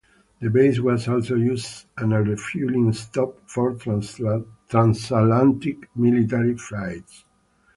[0.39, 7.23] The base was also used as a refueling stop for transatlantic military flights.